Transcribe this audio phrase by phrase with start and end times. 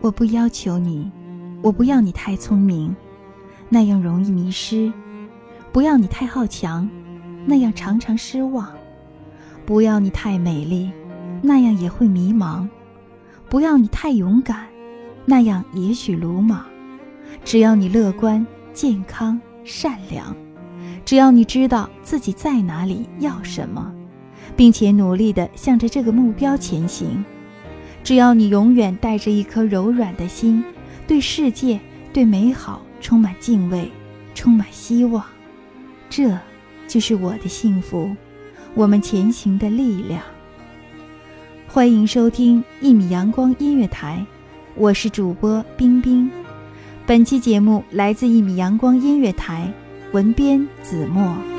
[0.00, 1.10] 我不要求你，
[1.62, 2.94] 我不要你太聪明，
[3.68, 4.92] 那样容易迷失；
[5.72, 6.88] 不要你太好强，
[7.44, 8.66] 那样常常失望；
[9.66, 10.92] 不要你太美丽，
[11.42, 12.68] 那样也会迷茫；
[13.50, 14.66] 不要你太勇敢，
[15.24, 16.64] 那样也许鲁莽。
[17.44, 20.34] 只要你乐观、健康、善良，
[21.06, 23.94] 只要你知道自己在哪里、要什么，
[24.56, 27.24] 并且努力地向着这个目标前行。
[28.02, 30.64] 只要你永远带着一颗柔软的心，
[31.06, 31.78] 对世界、
[32.12, 33.88] 对美好充满敬畏，
[34.34, 35.24] 充满希望，
[36.10, 36.36] 这
[36.88, 38.10] 就是我的幸福，
[38.74, 40.20] 我们前行的力量。
[41.68, 44.26] 欢迎收听一米阳光音乐台，
[44.74, 46.28] 我是主播冰冰。
[47.06, 49.72] 本期节目来自一米阳光音乐台，
[50.16, 51.55] 文编子墨。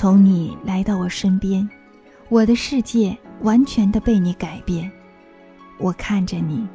[0.00, 1.68] 从你来到我身边，
[2.28, 4.88] 我的世界完全的被你改变。
[5.76, 6.68] 我看着你，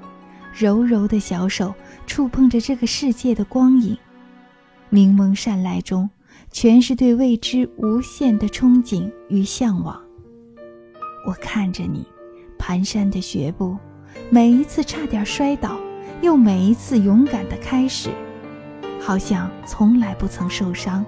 [0.53, 1.73] 柔柔的小手
[2.05, 3.97] 触碰着这个世界的光影，
[4.89, 6.09] 明眸善睐中，
[6.51, 9.97] 全是对未知无限的憧憬与向往。
[11.25, 12.05] 我看着你，
[12.59, 13.77] 蹒跚的学步，
[14.29, 15.79] 每一次差点摔倒，
[16.21, 18.09] 又每一次勇敢的开始，
[18.99, 21.05] 好像从来不曾受伤。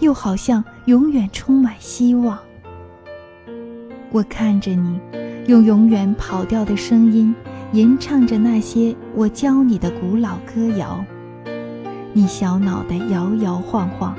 [0.00, 2.38] 又好像永远充满希望。
[4.10, 5.00] 我看着你，
[5.46, 7.34] 用永远跑调的声音
[7.72, 11.04] 吟唱着那些我教你的古老歌谣。
[12.12, 14.16] 你小脑袋摇摇晃晃，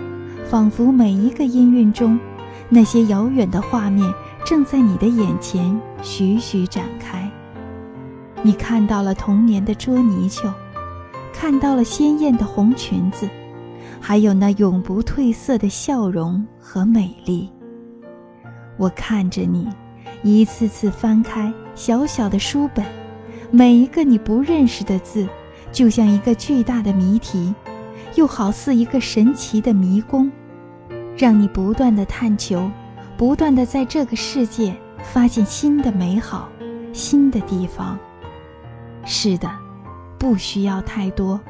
[0.50, 2.20] 仿佛每一个音韵中，
[2.68, 4.14] 那些遥远的画面
[4.46, 7.32] 正在你的眼前徐徐展开。
[8.42, 10.54] 你看到了童年的捉泥鳅，
[11.34, 13.30] 看到了鲜艳的红裙子。
[14.08, 17.52] 还有那永不褪色的笑容和美丽。
[18.78, 19.68] 我看着你，
[20.22, 22.86] 一次次翻开小小的书本，
[23.50, 25.28] 每一个你不认识的字，
[25.72, 27.52] 就像一个巨大的谜题，
[28.14, 30.32] 又好似一个神奇的迷宫，
[31.18, 32.70] 让你不断的探求，
[33.18, 36.48] 不断的在这个世界发现新的美好，
[36.94, 37.98] 新的地方。
[39.04, 39.50] 是的，
[40.20, 41.42] 不需要太多。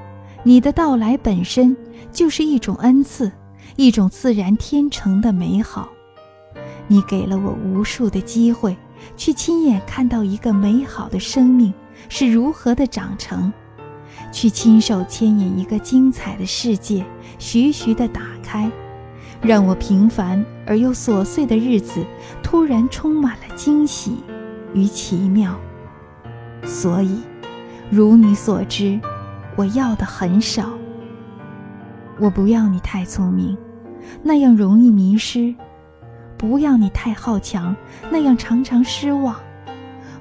[0.48, 1.76] 你的到来本身
[2.12, 3.32] 就是一种恩赐，
[3.78, 5.90] 一种自然天成的美好。
[6.88, 8.78] 你给了我无数的机会，
[9.18, 11.74] 去亲眼看到一个美好的生命
[12.10, 13.52] 是如何的长成，
[14.32, 17.04] 去亲手牵引一个精彩的世界
[17.40, 18.70] 徐徐的打开，
[19.42, 22.06] 让我平凡而又琐碎的日子
[22.44, 24.18] 突然充满了惊喜
[24.76, 25.60] 与奇妙。
[26.64, 27.20] 所以，
[27.90, 29.00] 如你所知。
[29.56, 30.70] 我要的很少。
[32.20, 33.58] 我不要你太聪明，
[34.24, 35.54] 那样容易迷失；
[36.38, 37.76] 不要你太好强，
[38.10, 39.36] 那样常常失望；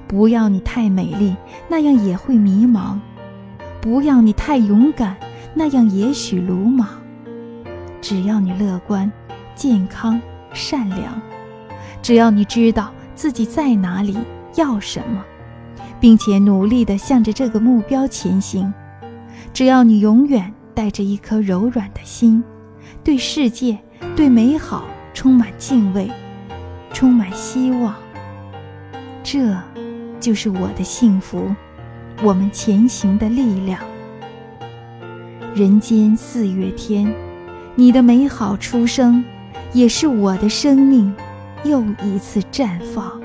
[0.07, 1.35] 不要你太美丽，
[1.67, 2.99] 那样也会迷茫；
[3.81, 5.15] 不要你太勇敢，
[5.53, 6.87] 那样也许鲁莽。
[8.01, 9.11] 只要你乐观、
[9.55, 10.21] 健康、
[10.53, 11.21] 善良，
[12.01, 14.17] 只要你知道自己在哪里、
[14.55, 15.23] 要什么，
[15.99, 18.71] 并且努力地向着这个目标前行，
[19.53, 22.43] 只要你永远带着一颗柔软的心，
[23.03, 23.77] 对世界、
[24.15, 26.09] 对美好充满敬畏，
[26.91, 27.95] 充满希望，
[29.23, 29.57] 这，
[30.19, 31.53] 就是我的幸福，
[32.21, 33.79] 我们前行的力量。
[35.53, 37.13] 人间四月天。
[37.77, 39.21] 你的美好出生，
[39.73, 41.13] 也是我的生命
[41.65, 43.24] 又一次绽放。